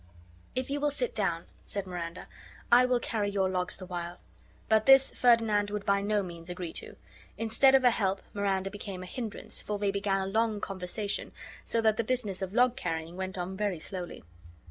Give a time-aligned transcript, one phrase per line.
[0.55, 2.25] "If you will sit down," said Miranda,
[2.71, 4.17] "I will carry your logs the while."
[4.67, 6.95] But this Ferdinand would by no means agree to.
[7.37, 11.33] Instead of a help Miranda became a hindrance, for they began a long conversation,
[11.65, 14.23] so that the business of log carrying went on very slowly.